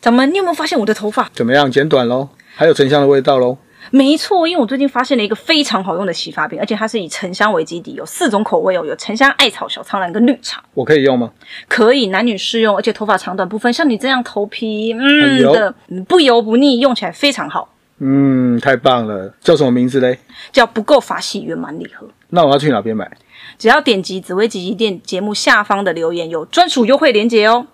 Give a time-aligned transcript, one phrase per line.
[0.00, 1.70] 掌门，你有没有发现我的头发怎么样？
[1.70, 2.28] 剪短喽？
[2.54, 3.58] 还有沉香的味道喽？
[3.90, 10.62] 没错，因为我最近发现了一个非常好用的洗发品，而且它是以沉香为基底，有四种口味哦，有沉香、艾草、小苍兰跟绿茶。
[10.74, 11.30] 我可以用吗？
[11.68, 13.72] 可以，男女适用，而且头发长短不分。
[13.72, 15.74] 像你这样头皮嗯的，
[16.06, 17.74] 不油不腻，用起来非常好。
[17.98, 19.34] 嗯，太棒了。
[19.42, 20.18] 叫什么名字嘞？
[20.52, 22.06] 叫不够发系圆满礼盒。
[22.30, 23.10] 那我要去哪边买？
[23.58, 27.66] 只要点击紫薇吉吉店节目下方的留言，有专属优惠链接哦。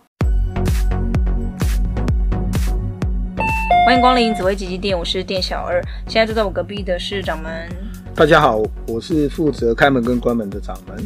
[3.87, 5.81] 欢迎光临紫薇吉吉店，我是店小二。
[6.09, 7.69] 现在坐在我隔壁的是掌门。
[8.17, 10.97] 大家好，我是负责开门跟关门的掌门。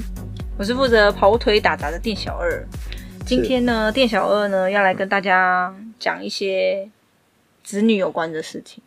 [0.57, 2.67] 我是负责跑腿打杂的店小二。
[3.27, 6.89] 今天呢，店小二呢要来跟大家讲一些
[7.63, 8.83] 子女有关的事情。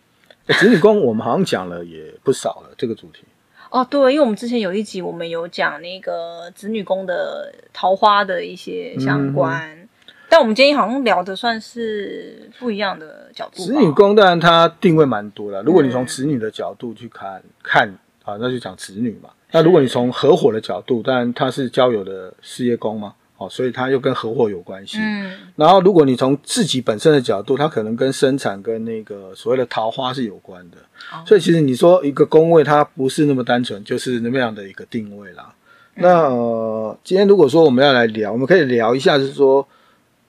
[0.48, 3.24] 欸、子女宫我们好像讲了也不少了，这个主题。
[3.70, 9.70] 哦，对，因为我们之前有一集我们有讲那个子女宫的桃花的一些相关。
[9.70, 9.83] 嗯
[10.30, 13.64] 但我们今天好像聊的算是不一样的角度。
[13.64, 17.88] 子女宫当然它定位蛮多的，如果你从子女的角度去看，嗯、看
[18.24, 19.30] 啊，那就讲子女嘛。
[19.52, 24.98] 那如果你从合伙的角度，当然它是交友的事业宫嘛，哦，所以它又跟合伙有关系。
[25.00, 25.38] 嗯。
[25.56, 30.78] 然后如果你从自己本身的角度，它可能跟生产跟那个所谓的桃花是有关的。
[31.12, 35.54] 哦、所以其实你说一个宫位，它不是那么单纯，就是那么样的一个定位啦。
[35.94, 39.68] 嗯、那呃，今天如果说我们要来聊，我们可以聊一下，就是说。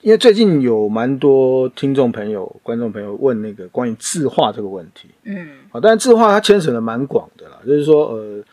[0.04, 8.44] 因为最近有蛮多听众朋友、观众朋友问那个关于字画这个问题，嗯，好，但是字画它牵扯的蛮广的啦，就是说，呃，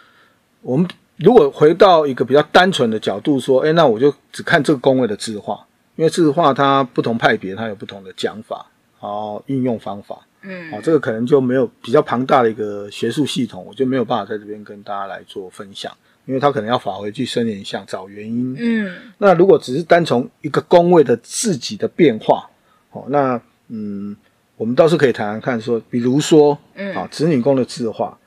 [0.62, 5.60] 我们如果回到一个比较单纯的角度说，哎，那我就只看这个宫位的字画，
[5.98, 8.68] 因为字画它不同派别它有不同的讲法，
[9.02, 15.92] 然后运用方法，嗯，啊，这个可能就没有比较庞大的一个学术系统，我就没有办法在这边跟大家来做分享。
[16.26, 18.56] 因为他可能要返回去生年相找原因。
[18.58, 22.50] 嗯，那如果只是单从一个宫位的自己的变化，
[22.92, 24.16] 哦，那嗯，
[24.56, 28.18] 我们倒是可以谈谈看说，比如说，嗯，啊，子女宫的字画，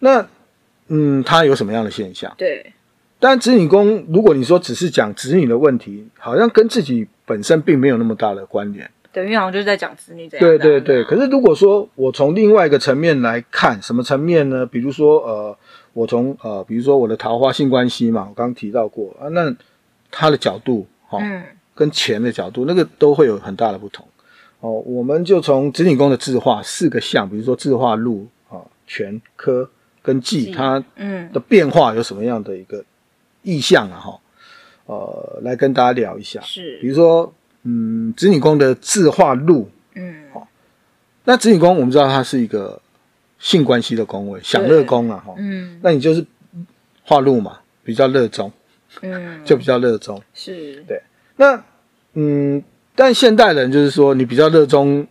[0.00, 0.26] 那
[0.88, 2.32] 嗯，它有什么样的现象？
[2.36, 2.72] 对，
[3.18, 8.90] 但子女宫，如果你说只是讲子女的问题，好像跟自己本身并没有那么大的关联。
[9.10, 10.46] 等于好像就是在讲子女这样。
[10.46, 14.66] 对对对，可是如果说我从另外一个层面来看，什么层面呢？
[14.66, 15.58] 比如说，呃。
[15.92, 19.52] 我从呃，比如说我的桃花性关系嘛，我刚刚提到过啊，那
[20.10, 21.42] 他的角度哈，哦嗯、
[21.74, 24.06] 跟钱的角度那个都会有很大的不同
[24.60, 24.70] 哦。
[24.70, 29.68] 我们就从子女宫的字画四个象，比如说字画禄啊、全科
[30.02, 32.84] 跟忌，它嗯的变化有什么样的一个
[33.42, 33.98] 意象啊？
[33.98, 34.20] 哈，
[34.86, 36.40] 呃，来跟大家聊一下。
[36.42, 37.32] 是，比如说
[37.64, 40.46] 嗯，子女宫的字画禄，嗯，好、哦，
[41.24, 42.80] 那子女宫我们知道它是一个。
[43.38, 46.24] 性关系的宫位，享乐宫啊，哈，嗯，那你就是
[47.04, 48.50] 化禄嘛，比较热衷，
[49.02, 50.82] 嗯， 就比较热衷，是。
[50.86, 51.00] 对。
[51.36, 51.62] 那
[52.14, 52.62] 嗯，
[52.96, 55.06] 但现代人就是说，你比较热衷，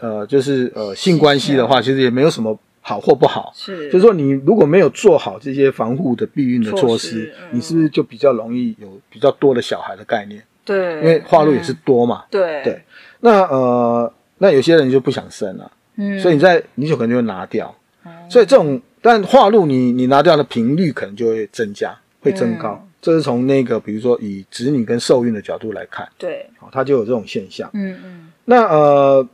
[0.00, 10.42] 呃，就是呃性关系的话，其实也没有什么好或不好，是，就是说你如果没有做好这些防护的避孕的措施，你是不是就比较容易有比较多的小孩的概念？
[10.64, 12.62] 对，因为化禄也是多嘛，对。
[12.64, 12.82] 对。
[13.20, 15.70] 那呃，那有些人就不想生了。
[15.98, 17.74] 嗯，所以你在你就可能就会拿掉，
[18.06, 22.80] 嗯、所以这种但化禄你你拿掉的频率可能就会增加，会增高。
[22.80, 27.68] 嗯、这是从那个比如说以子女跟受孕的角度来看，对，好，它就有这种现象。
[27.74, 28.00] 嗯嗯。
[28.04, 29.28] 嗯那呃，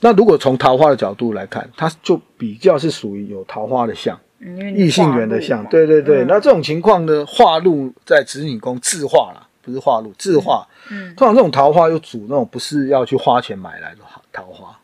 [0.00, 5.64] 那如果从桃花的角度来看，它就比较是属于有桃花的相，异、嗯、性缘的相。
[5.66, 6.24] 对对对。
[6.24, 10.66] 嗯、那这种情况呢，化禄在子女宫自化啦，不是化禄自化。
[10.90, 11.14] 嗯。
[11.14, 13.98] 通常这种桃花又主那种不是要去花钱买来的
[14.32, 14.76] 桃花。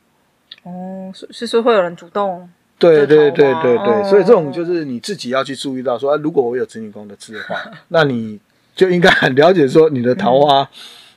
[0.68, 2.48] 哦，是是说会有人主动？
[2.78, 7.56] 对对对对对，哦、所以这种就是你自己要去注意到说，啊、如果我有子女宫的字画，
[7.88, 8.38] 那你
[8.76, 10.62] 就应该很了解说你的桃花，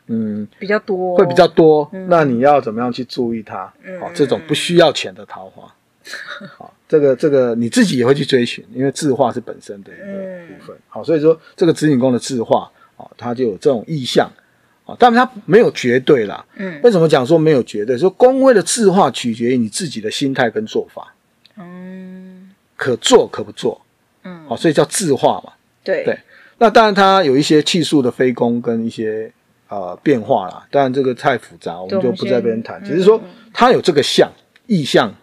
[0.07, 3.72] 嗯，嗯比较多，会比较多，嗯、那你要怎么样去注意它？
[3.84, 5.72] 嗯、好，这种不需要钱的桃花，
[6.57, 10.03] 好，这个这个你自己也会去追寻，因为字画是本身的一个
[10.47, 10.75] 部分。
[10.75, 14.28] 嗯、好，所以说这个子女宫的字画，啊，它就有这种意象。
[15.00, 16.46] 但是它没有绝对啦。
[16.56, 17.97] 嗯，为什么讲说没有绝对？
[17.97, 21.14] 说宫位的字化取决于你自己的心态跟做法。
[21.58, 23.82] 嗯，可做可不做。
[24.23, 25.53] 嗯，好，所以叫字化嘛。
[25.84, 26.17] 对对。
[26.58, 29.32] 那当然它有一些气数的飞宫跟一些
[29.67, 30.67] 呃变化啦。
[30.70, 32.84] 当然这个太复杂，我们就不在这边谈。
[32.84, 33.20] 只是说
[33.52, 34.32] 它有这个象
[34.67, 35.14] 意象，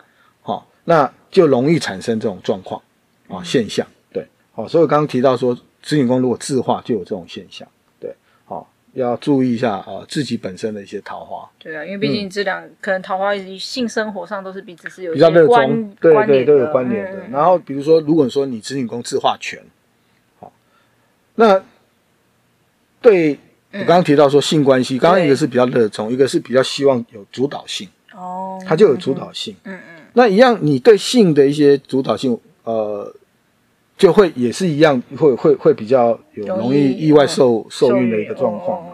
[0.43, 2.82] 好，那就容易产生这种状况
[3.29, 3.87] 啊现象。
[4.12, 7.69] 对，好，所以我刚刚提到说子女宫如果字化就有这种现象。
[8.94, 11.49] 要注意一下啊、呃，自己本身的一些桃花。
[11.58, 17.25] 对啊，因为毕竟这两、嗯、可能桃花与性生活上都是彼此是有比较热衷，对对都有关联的。
[17.26, 19.62] 嗯、然后比如说，如果说你子女宫自化权，
[20.40, 20.52] 好，
[21.37, 21.62] 那
[23.00, 23.38] 对
[23.73, 27.88] 我刚刚提到说性关系，刚刚一个是比较热衷，一个是比较希望有主导性。
[28.14, 29.55] 哦，它就有主导性。
[29.64, 30.02] 嗯嗯。
[30.14, 33.14] 那一样，你对性的一些主导性，呃，
[33.99, 38.87] 就会也是一样，会会会比较有容易意外受受孕的一个状况。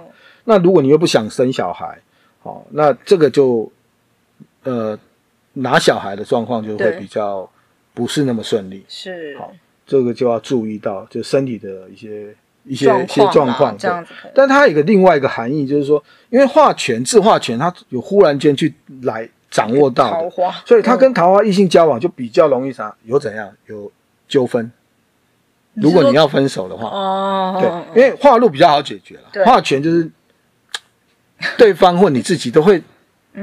[0.45, 1.97] 那如果你又不想生小孩，
[2.43, 3.71] 好，那这个就
[4.65, 4.99] 呃
[5.53, 7.49] 拿小孩的状况就会比较
[7.93, 8.85] 不是那么顺利。
[8.89, 9.37] 是。
[9.39, 9.53] 好，
[9.87, 12.35] 这个就要注意到，就身体的一些
[12.65, 13.77] 一些一些状况。
[13.79, 14.12] 这样子。
[14.35, 19.29] 但它有一个另外一个含义，就是说，因为化权自化权，它有忽然间去来。
[19.50, 23.89] 掌握到桃花，所以他跟桃花异性交往就比较容易啥有怎样有
[24.27, 24.69] 纠纷。
[25.75, 30.11] 如果你要分手的话，哦，对，因为话路比较好解决了，话权就是
[31.59, 32.82] 对方或你自己都会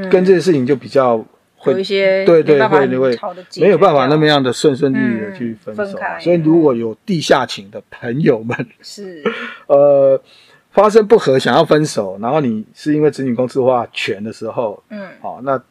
[0.10, 1.18] 跟这些事情就比较
[1.58, 3.18] 会有一些对对会你会
[3.58, 5.98] 没有办法那么样的顺顺利利的去分手。
[6.20, 9.24] 所以如果有地下情的朋友们是
[9.68, 10.20] 呃
[10.72, 15.62] 发生不和想要分手，然后你是因为子女公司化权的时候，嗯，好那。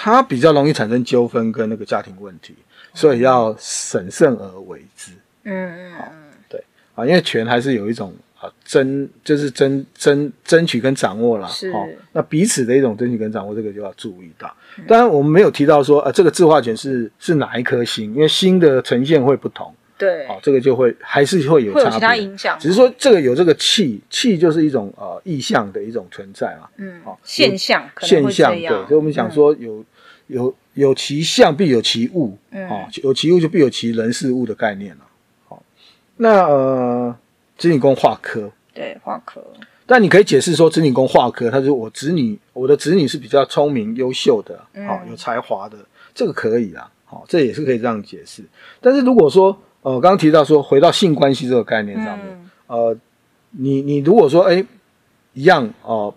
[0.00, 2.54] 他比较容易产生纠纷跟那个家庭问题，
[2.94, 5.10] 所以要审慎而为之。
[5.44, 6.62] 嗯嗯嗯，对
[6.94, 11.48] 啊，因为权还是有一种啊争，就是争争争取跟掌握啦。
[11.48, 11.72] 是，
[12.12, 14.54] 那彼此的一种争取跟掌握，这个就要注意到。
[14.86, 19.74] 当然，我们没有提到说啊，这个自化权是是哪一颗星，因为星的呈现会不同。
[19.96, 22.56] 对，哦，这个就会还是会有其他影响。
[22.60, 26.68] 只是说这个有这个气，气就是一种呃意象的一种存在嘛。
[26.76, 29.84] 嗯，好，现象现象对，所以我们想说有
[30.28, 35.04] 有有其象必有其物，嗯哦，有其物就必有其人事物的概念了。
[36.18, 37.16] 好，那呃
[37.56, 39.42] 子女宫化科，对，化科。
[39.86, 45.78] 但你可以解释说子女宫化科，他说我子女我的子女是比较聪明优秀的，好有才华的，
[46.14, 46.90] 这个可以啦。
[47.06, 48.42] 好，这也是可以这样解释。
[48.80, 52.26] 但是如果说呃，刚刚提到说，回到性关系这个概念上面，
[52.66, 52.96] 嗯、呃，
[53.52, 54.62] 你你如果说，哎，
[55.32, 56.14] 一样哦、呃，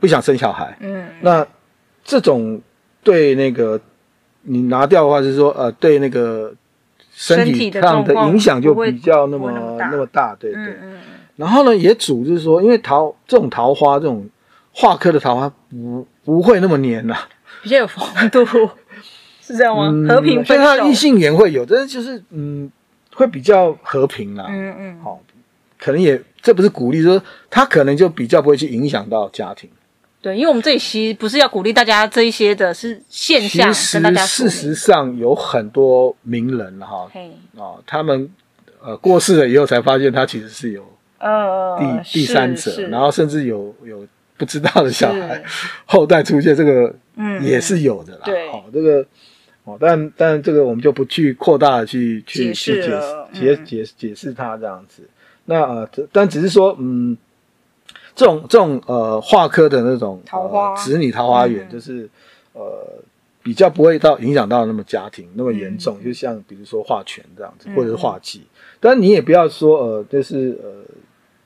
[0.00, 1.46] 不想生小孩，嗯，那
[2.02, 2.60] 这种
[3.04, 3.80] 对那个
[4.40, 6.52] 你拿掉的话，就是说，呃，对那个
[7.22, 10.76] 身体上的影响就比较那么那么，大，对对。
[10.82, 10.98] 嗯、
[11.36, 14.28] 然后呢，也主就是说，因为桃这种桃花这种
[14.72, 17.28] 化科的桃花不不会那么黏呐、啊，
[17.62, 18.44] 比较有风度。
[19.40, 20.14] 是这样吗？
[20.14, 22.70] 和平分手，所以他异性缘会有，但是就是嗯，
[23.14, 24.46] 会比较和平啦。
[24.48, 25.20] 嗯嗯，好，
[25.78, 29.70] 可能也这不是鼓励，说他可能就比较不会去影响到家庭。
[30.22, 34.24] 对，因为我们这里其实不是要鼓励大家这一些的，是现象跟大家。
[34.24, 37.10] 事实上有很多名人哈，
[37.58, 38.30] 啊，他们
[38.80, 40.82] 呃过世了以后才发现他其实是有
[41.18, 45.42] 呃第第三者，然后甚至有有不知道的小孩
[45.84, 48.20] 后代出现，这个嗯也是有的啦。
[48.24, 49.04] 对，好这个。
[49.64, 52.96] 哦，但但这个我们就不去扩大的去去去解释
[53.32, 55.08] 解解解释他这样子。
[55.44, 57.16] 那呃，但只是说，嗯，
[58.14, 60.74] 这种这种呃画科的那种桃花。
[60.76, 62.08] 子女桃花源，就是
[62.52, 62.62] 呃
[63.42, 68.42] 比较不会到影响到那么家庭那么严重，就像比如说化权这样子，或者是化忌。
[68.80, 70.70] 但你也不要说呃，就是呃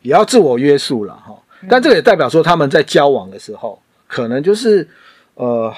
[0.02, 1.34] 也要自我约束了哈。
[1.68, 4.86] 但这个也代表说他们在交往的时候，可能就是
[5.34, 5.72] 呃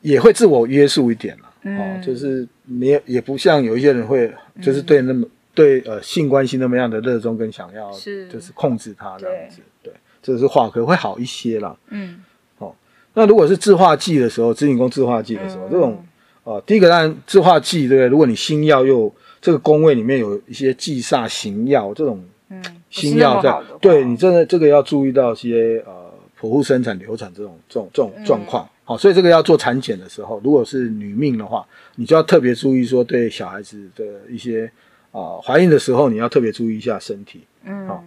[0.00, 1.44] 也会自我约束一点了。
[1.64, 4.32] 哦，就是没也不像有一些人会，
[4.62, 11.76] 就是对那么、嗯、对呃性关系那么样的热衷跟想要，是就是控制它这样子，对，对，这个是化科会好一些啦。
[11.88, 12.22] 嗯，
[12.58, 12.74] 好、哦，
[13.14, 16.04] 那如果是制化剂的时候，子女宫制化剂的时候，嗯、这种
[16.44, 18.06] 呃第一个当然制化剂对不对？
[18.06, 25.92] 如果你星药又这个宫位里面有一些忌煞行药这种嗯星曜在，嗯、对你真的这个要注意到一些呃
[26.40, 28.64] 剖腹生产流产这种这种这种状况。
[28.64, 31.62] 嗯好，所以这个要做产检的时候，如果是女命的话，
[31.96, 34.72] 你就要特别注意说，对小孩子的一些
[35.12, 37.42] 啊呃、怀孕的时候，你要特别注意一下身体。
[37.64, 38.04] 嗯，好。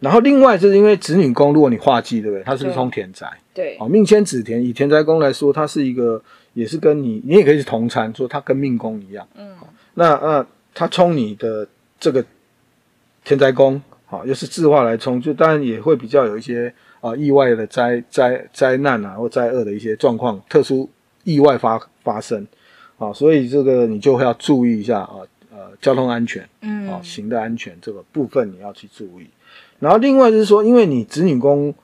[0.00, 2.42] 然后另外就是因为子女宫，如果你化忌，对不对？
[2.44, 3.26] 它是通田宅？
[3.52, 3.78] 对。
[3.78, 6.22] 好，命迁子田，以田宅宫来说，它是一个，
[6.54, 9.26] 也是跟你，你也可以是同参，说它跟命宫一样。
[9.36, 9.56] 嗯。
[9.94, 11.66] 那那它冲你的
[11.98, 12.24] 这个
[13.24, 16.72] 田宅宫，好，又是字化来冲，就当然也会比较有一些。
[17.00, 20.90] 啊，意外的灾灾灾难啊，或灾厄的一些状况，特殊
[21.22, 22.44] 意外发发生，
[22.98, 25.28] 啊，所以这个你就会要注意一下啊，呃，
[25.80, 29.28] 交通安全，嗯，啊，行的安全这个部分你要去注意。
[29.78, 31.74] 然后另外就是说，因为你子女宫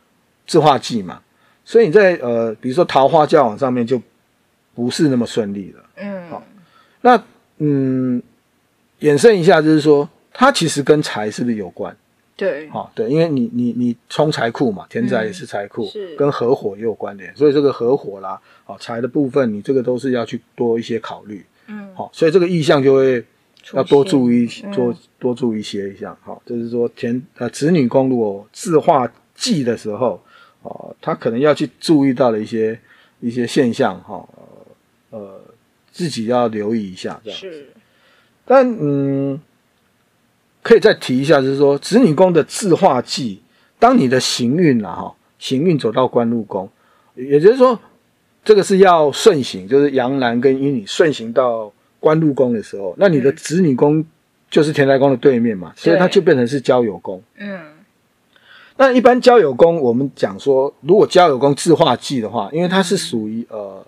[0.47, 1.23] 自化忌嘛，
[1.65, 4.01] 所以你在呃，比如说桃花交往上面就
[4.75, 6.43] 不是那么顺利了，嗯，好，
[7.03, 7.23] 那
[7.59, 8.23] 嗯，
[9.01, 11.97] 衍生一下就是说，它其实跟财是不是有关？
[12.37, 15.89] 对，好、哦，对，因为你你你冲财库嘛，田宅也是财库，
[16.19, 23.25] 跟合伙也有关联，所以这个合伙啦，好、哦、财的部分，你这个都是要去多一些考虑，嗯，好、哦，所以这个意向就会
[23.73, 30.23] 要多注意，多、嗯、多注意一些一下，好、哦，就是说田呃子女宫如果自化忌的时候，
[30.63, 32.79] 哦，他可能要去注意到的一些
[33.21, 34.29] 一些现象，哈，
[35.11, 35.41] 呃，
[35.91, 37.39] 自己要留意一下，这样。
[37.39, 37.71] 是。
[38.45, 39.41] 但嗯，
[40.63, 43.41] 可以再提一下，就是说子女宫的自化忌，
[43.79, 46.69] 当你的行运了哈，行运走到官禄宫，
[47.15, 47.81] 也就是说，
[48.45, 51.73] 这个是要顺行，就是阳男跟阴女顺行到
[52.05, 54.05] 官禄宫的时候，那你的子女宫
[54.51, 57.23] 就是田宅宫的对面嘛，嗯、所以它就变成是交友宫。
[57.39, 57.59] 嗯，
[58.77, 63.83] 那一般交友宫，我们讲说，如果交友宫自化忌的话，因为它是属于呃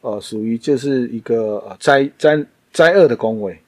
[0.00, 3.58] 呃属于就是一个呃灾灾灾厄的宫位。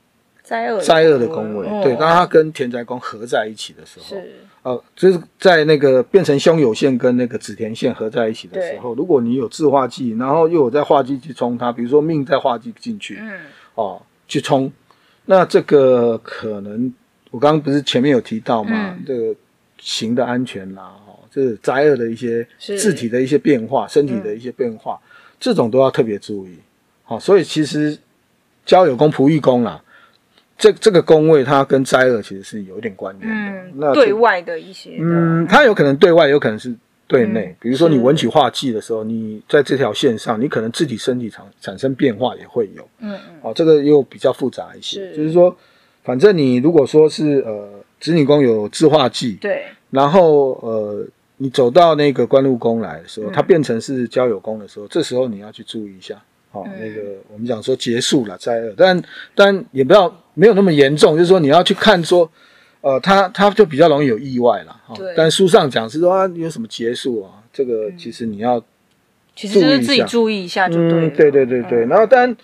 [0.44, 4.32] 灾厄灾厄的宫位，哦、对，当它跟田宅宫合在一起的时候，是。
[4.62, 13.40] 呃，就是在那个变成凶有线跟那个紫田线合在一起的时候，如果你有自化忌，然后又有在化忌去冲它，比如说命在化忌进去，嗯，
[13.78, 14.72] 哦，去冲，
[15.26, 16.92] 那这个可能
[17.30, 18.90] 我刚刚不是前面有提到嘛？
[18.90, 19.32] 嗯、这个
[19.78, 25.06] 行的安全啦，哦，这是灾厄的一些字体的一些变化，身体的一些变化，嗯、
[25.38, 26.58] 这种都要特别注意。
[27.04, 27.96] 好、哦，所以其实
[28.66, 29.80] 交友宫、仆役宫啦。
[30.56, 33.60] 这这个宫位它跟灾厄其实是有一点关联的。
[33.60, 36.74] 嗯，那对外的一些，嗯，它有可能对外，有可能是
[37.08, 37.46] 对内。
[37.46, 42.86] 嗯、比如说你文曲化忌的时候，你在这条线上，你可能自己身体产产生变化也会有。
[43.00, 43.38] 嗯嗯。
[43.42, 45.00] 哦，这个又比较复杂一些。
[45.10, 45.16] 是。
[45.16, 45.56] 就是说，
[46.04, 49.64] 反正你如果说是呃子女宫有自化忌，对。
[49.90, 51.04] 然后呃
[51.38, 56.14] 你走到那个官禄宫来的时候，嗯、它变成是交友宫的时候，这时候你要去注意一下。
[56.50, 59.02] 好、哦，嗯、那个我们讲说结束了灾厄，但
[59.34, 60.14] 但也不要。
[60.34, 62.30] 没有那么严重，就是说你要去看说，
[62.80, 64.80] 呃，他他就比较容易有意外了。
[64.94, 65.12] 对。
[65.16, 67.42] 但书上讲是说啊，有什么结束啊？
[67.52, 68.62] 这个其实你要，
[69.34, 71.08] 其实就是自己注意一下就对。
[71.08, 71.86] 嗯，对对对对。
[71.86, 72.36] 然后当然，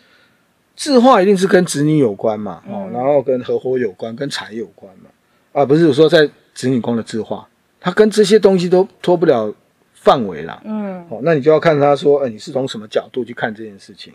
[0.75, 5.11] 自化一定是跟子女有关嘛，哦，然后跟合伙有关，跟财有关嘛。
[5.53, 7.47] 啊，不是说在子女宫的字画，
[7.79, 9.55] 它跟这些东西都脱不了
[9.93, 10.61] 范围啦。
[10.65, 11.07] 嗯。
[11.09, 14.13] 哦，那你就要看他说，哎，你是从什么角度去看这件事情。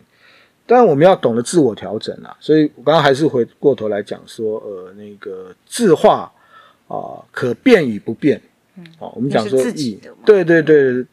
[0.70, 2.38] 当然，我们要懂得自我调整啊。
[2.40, 6.32] 所以我刚刚还是回过头来讲说，呃，那个自化
[6.88, 8.40] 啊、呃，可变与不变。
[8.76, 11.04] 嗯，哦，我们讲说自己的，对对对，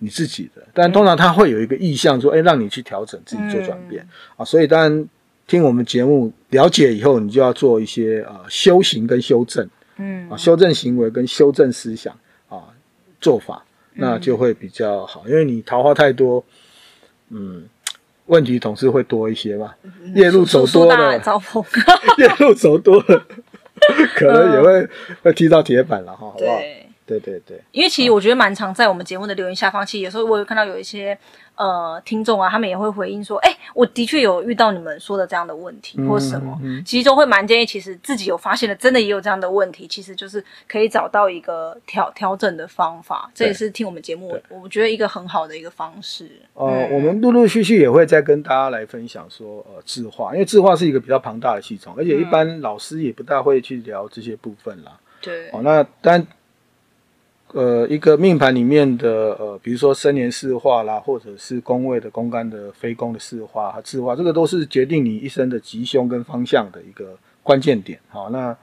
[0.00, 0.62] 你自己的。
[0.74, 4.44] 但通常它会有一个意向，说，哎，让你去调整，自己做转变、嗯、啊。
[4.44, 5.08] 所以当然
[5.46, 12.14] 听我们节目了解以后，你就要做一些呃修行跟修正，嗯啊，修正行为跟修正思想
[12.50, 12.68] 啊
[13.18, 15.22] 做法，那就会比较好。
[15.24, 16.44] 嗯、因为你桃花太多，
[17.30, 17.66] 嗯。
[18.26, 19.74] 问题总是会多一些嘛，
[20.14, 21.12] 夜路走多了，
[22.18, 23.22] 夜路走多了，
[24.14, 24.88] 可能也会
[25.22, 26.58] 会踢到铁板了哈，好不好？
[26.58, 31.16] 对对对对，因为其实我觉得蛮常在我们节目的留言下方，其实有时候我有看到有一些
[31.54, 46.28] 呃听众啊，他们也会回应说，哎，我的确有遇到你们说的这样的问题，或什么，嗯嗯、其实都会蛮建议，其实自己有发现的，真的也有这样的问题，其实就是可以找到一个调调整的方法，这也是听我们节目，我觉得一个很好的一个方式。
[46.54, 54.98] 呃，嗯、我们陆陆续续也会再跟大家来分享说，呃，字画，因为字画是一个比较庞大的系统，而且一般老师也不大会去聊这些部分啦。
[55.20, 56.26] 对，哦，那但。
[57.52, 67.98] 呃，一个命盘里面的呃，比如说生年四化啦，或者是宫位的宫干的非宫的四化和自化，这个都是决定你一生的吉凶跟方向的一个关键点。
[68.08, 68.56] 好，那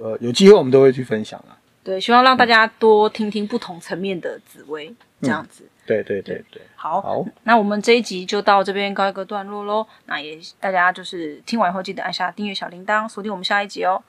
[0.00, 1.56] 呃，有机会我们都会去分享啦。
[1.82, 5.62] 对，希望让大家多听听不同层面的紫微，这样子。
[5.64, 9.86] 嗯、对对对对，对好，好，那我们这一集就到这边告一个段落喽。
[10.06, 14.02] 那也大家就是听完以后记得按下订阅小铃铛，锁定我们下一集哦。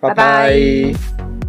[0.00, 0.14] 拜拜。
[0.14, 1.43] 拜拜。